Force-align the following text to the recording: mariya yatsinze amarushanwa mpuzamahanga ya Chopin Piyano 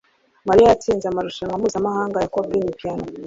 mariya 0.47 0.69
yatsinze 0.69 1.05
amarushanwa 1.07 1.59
mpuzamahanga 1.61 2.17
ya 2.19 2.31
Chopin 2.33 2.65
Piyano 2.79 3.05